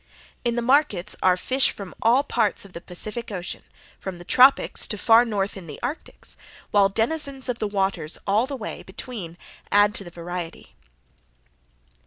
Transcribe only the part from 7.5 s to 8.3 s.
the waters